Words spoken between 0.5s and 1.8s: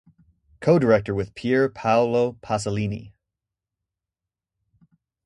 Co-director with Pier